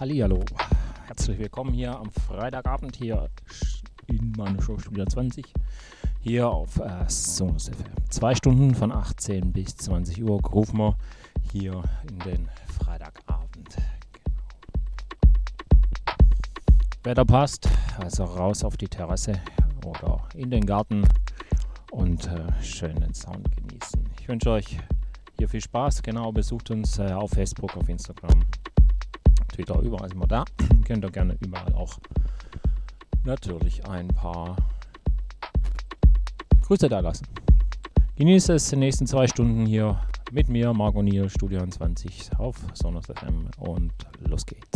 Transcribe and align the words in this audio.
Hallihallo. 0.00 0.42
Herzlich 1.08 1.38
willkommen 1.38 1.74
hier 1.74 1.94
am 1.94 2.10
Freitagabend 2.10 2.96
hier 2.96 3.28
in 4.06 4.32
meiner 4.34 4.62
Show 4.62 4.78
Studio 4.78 5.04
20 5.04 5.52
hier 6.20 6.48
auf 6.48 6.78
äh, 6.78 7.04
Sonus 7.06 7.68
FM. 7.68 8.08
Zwei 8.08 8.34
Stunden 8.34 8.74
von 8.74 8.92
18 8.92 9.52
bis 9.52 9.76
20 9.76 10.24
Uhr 10.24 10.40
rufen 10.40 10.78
wir 10.78 10.96
hier 11.52 11.82
in 12.08 12.18
den 12.20 12.48
Freitagabend. 12.78 13.76
Genau. 14.14 14.26
Wetter 17.02 17.26
passt, 17.26 17.68
also 17.98 18.24
raus 18.24 18.64
auf 18.64 18.78
die 18.78 18.88
Terrasse 18.88 19.34
oder 19.84 20.26
in 20.34 20.50
den 20.50 20.64
Garten 20.64 21.06
und 21.90 22.26
äh, 22.26 22.62
schönen 22.62 23.12
Sound 23.12 23.54
genießen. 23.54 24.02
Ich 24.18 24.28
wünsche 24.28 24.50
euch 24.50 24.78
hier 25.36 25.48
viel 25.50 25.60
Spaß. 25.60 26.00
Genau, 26.02 26.32
besucht 26.32 26.70
uns 26.70 26.98
äh, 26.98 27.12
auf 27.12 27.32
Facebook, 27.32 27.76
auf 27.76 27.86
Instagram, 27.90 28.44
Twitter, 29.52 29.78
überall 29.80 30.08
sind 30.08 30.18
wir 30.18 30.26
da. 30.26 30.44
Könnt 30.86 31.04
ihr 31.04 31.10
gerne 31.10 31.36
überall 31.40 31.72
auch 31.74 31.98
natürlich 33.24 33.86
ein 33.86 34.08
paar 34.08 34.56
Grüße 36.62 36.88
da 36.88 37.00
lassen. 37.00 37.26
Genießt 38.16 38.50
es 38.50 38.70
die 38.70 38.76
nächsten 38.76 39.06
zwei 39.06 39.26
Stunden 39.26 39.66
hier 39.66 40.00
mit 40.30 40.48
mir, 40.48 40.72
Marco 40.72 41.02
Niel, 41.02 41.28
Studio 41.28 41.66
20 41.66 42.38
auf 42.38 42.56
Sonos 42.74 43.06
FM 43.06 43.46
und 43.58 43.92
los 44.28 44.46
geht's. 44.46 44.69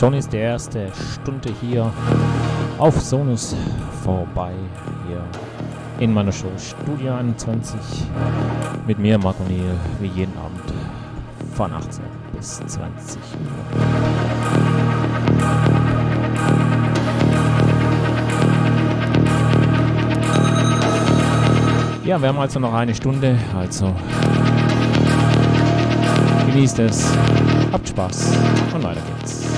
Schon 0.00 0.14
ist 0.14 0.32
die 0.32 0.38
erste 0.38 0.90
Stunde 1.12 1.52
hier 1.60 1.92
auf 2.78 2.98
Sonus 2.98 3.54
vorbei. 4.02 4.52
Hier 5.06 5.22
in 5.98 6.14
meiner 6.14 6.32
Show 6.32 6.48
Studio 6.56 7.16
21 7.16 7.78
mit 8.86 8.98
mir, 8.98 9.18
Marc 9.18 9.36
O'Neill, 9.40 9.74
wie 10.00 10.06
jeden 10.06 10.32
Abend 10.38 10.72
von 11.54 11.70
18 11.70 12.02
bis 12.34 12.60
20 12.66 12.80
Uhr. 12.80 13.20
Ja, 22.06 22.22
wir 22.22 22.28
haben 22.28 22.38
also 22.38 22.58
noch 22.58 22.72
eine 22.72 22.94
Stunde, 22.94 23.36
also 23.54 23.94
genießt 26.46 26.78
es, 26.78 27.06
habt 27.70 27.86
Spaß 27.86 28.38
und 28.74 28.82
weiter 28.82 29.02
geht's. 29.18 29.49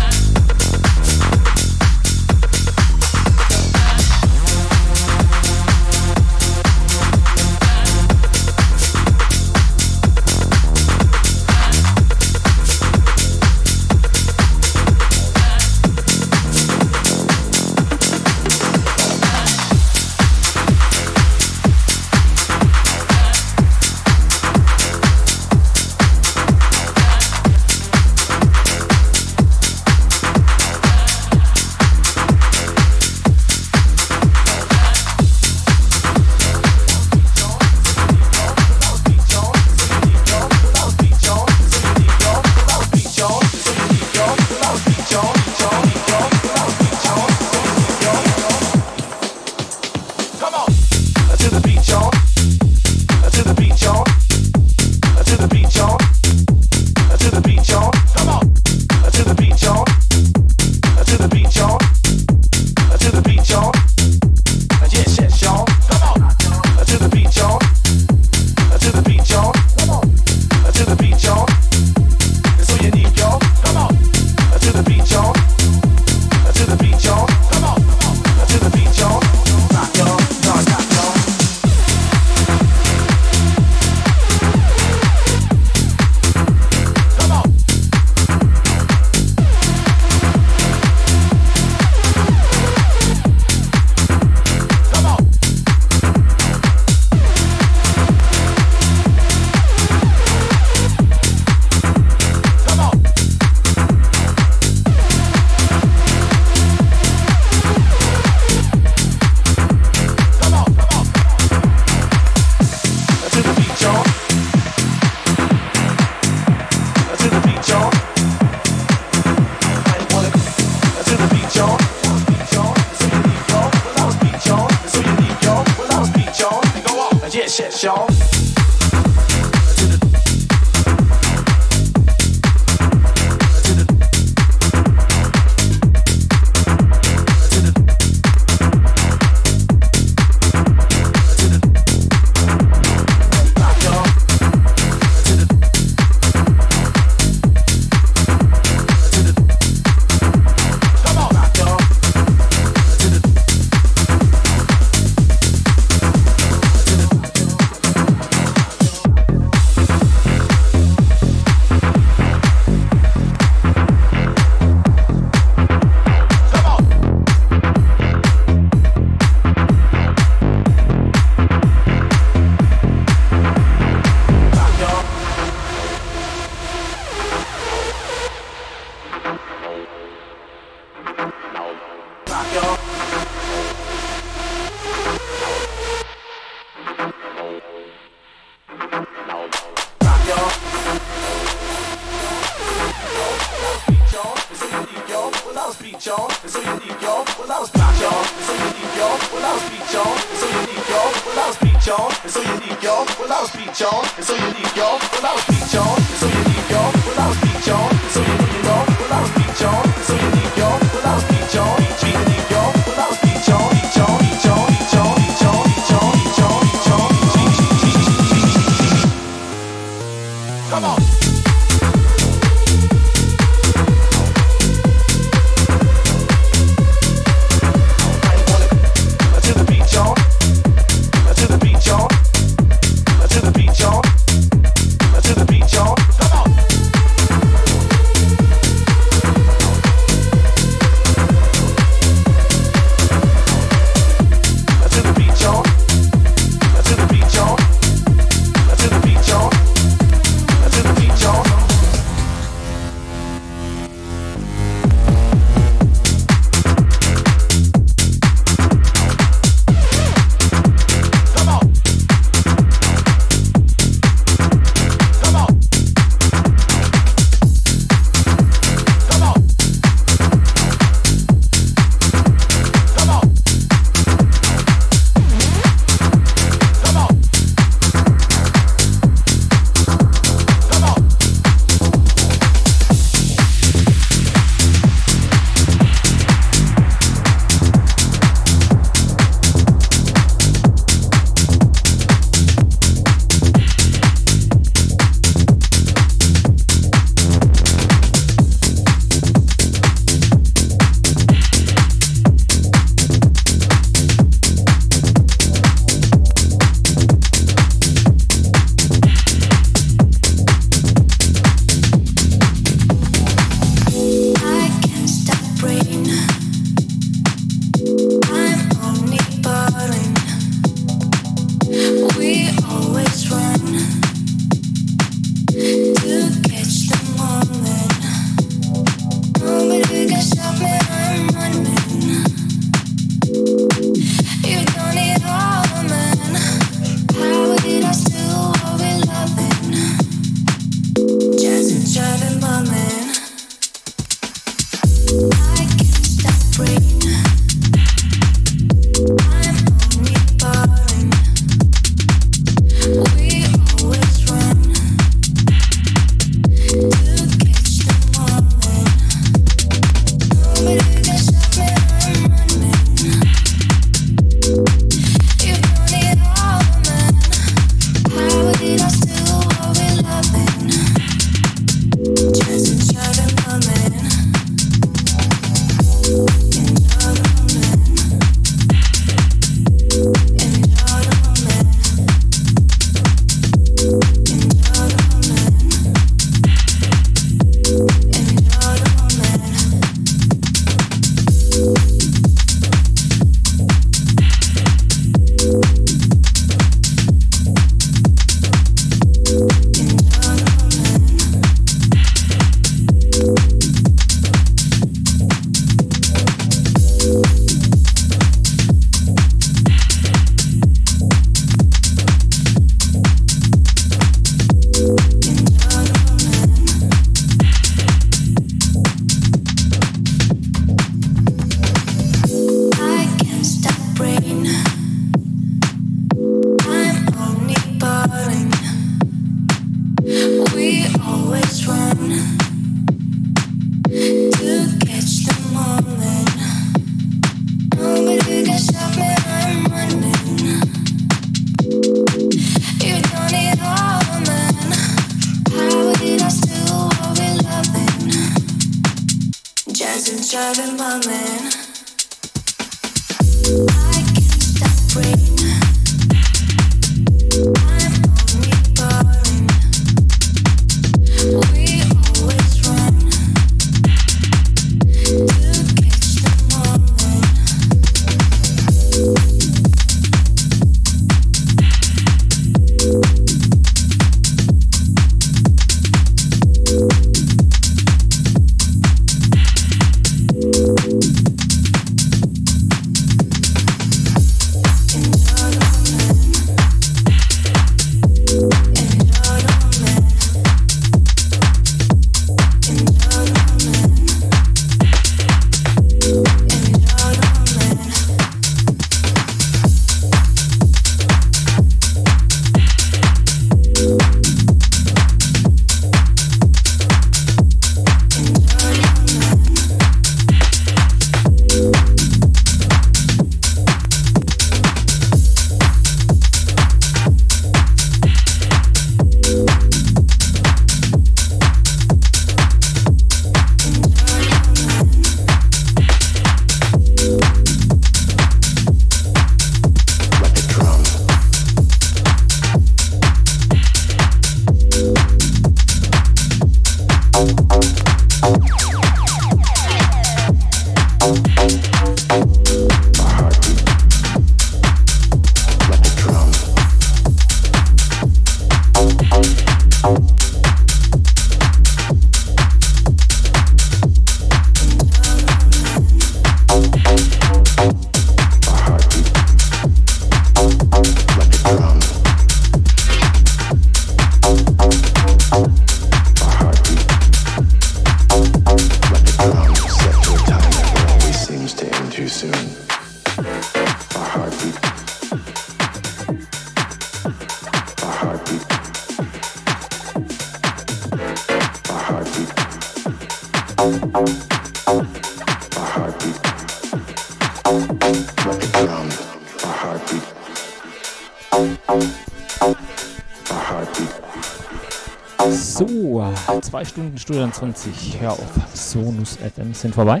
Zwei 596.56 596.64
Stunden 596.64 596.96
Studio 596.96 597.28
20 597.28 598.00
hör 598.00 598.12
auf 598.12 598.30
Sonus 598.54 599.16
FM 599.16 599.52
sind 599.52 599.74
vorbei. 599.74 600.00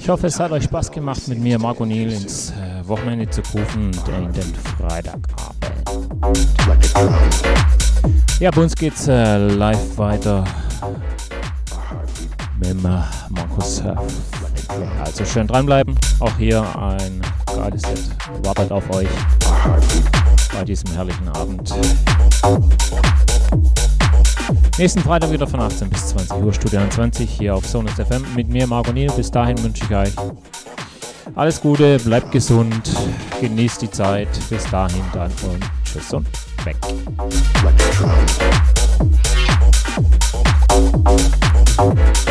Ich 0.00 0.08
hoffe, 0.08 0.26
es 0.26 0.40
hat 0.40 0.50
euch 0.50 0.64
Spaß 0.64 0.90
gemacht, 0.90 1.28
mit 1.28 1.38
mir, 1.38 1.56
Marco 1.56 1.86
Niel, 1.86 2.10
ins 2.10 2.50
äh, 2.50 2.88
Wochenende 2.88 3.30
zu 3.30 3.42
rufen, 3.54 3.92
in 4.08 4.32
den 4.32 4.54
Freitagabend. 4.76 5.28
Ja, 8.40 8.50
bei 8.50 8.60
uns 8.60 8.74
geht's 8.74 9.06
äh, 9.06 9.36
live 9.36 9.96
weiter 9.96 10.42
mit 12.58 12.70
äh, 12.70 12.98
Markus 13.28 13.82
äh, 13.82 13.94
Also 14.98 15.24
schön 15.24 15.46
dranbleiben. 15.46 15.96
Auch 16.18 16.36
hier 16.38 16.60
ein 16.76 17.22
geiles 17.46 17.82
Set 17.82 18.10
wartet 18.42 18.72
auf 18.72 18.90
euch 18.90 19.08
bei 20.52 20.64
diesem 20.64 20.90
herrlichen 20.90 21.28
Abend. 21.28 21.72
Nächsten 24.78 25.00
Freitag 25.00 25.30
wieder 25.30 25.46
von 25.46 25.60
18 25.60 25.90
bis 25.90 26.08
20 26.08 26.38
Uhr, 26.38 26.52
Studio 26.52 26.80
20 26.88 27.30
hier 27.30 27.54
auf 27.54 27.66
Sonus 27.66 27.92
FM 27.92 28.24
mit 28.34 28.48
mir, 28.48 28.66
Marco 28.66 28.92
Niel. 28.92 29.10
Bis 29.14 29.30
dahin 29.30 29.62
wünsche 29.62 29.84
ich 29.84 29.94
euch 29.94 30.14
alles 31.34 31.60
Gute, 31.60 31.98
bleibt 31.98 32.32
gesund, 32.32 32.90
genießt 33.40 33.82
die 33.82 33.90
Zeit. 33.90 34.28
Bis 34.50 34.64
dahin 34.70 35.02
dann 35.12 35.30
und 35.44 35.62
tschüss 35.84 36.12
und 36.12 36.26
weg. 36.64 36.76
Thank 41.76 42.28